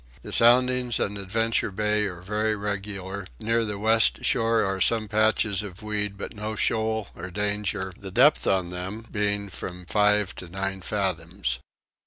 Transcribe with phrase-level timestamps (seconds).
[0.23, 5.61] The soundings in Adventure Bay are very regular: near the west shore are some patches
[5.61, 10.47] of weed but no shoal or danger, the depth on them being from five to
[10.49, 11.59] nine fathoms.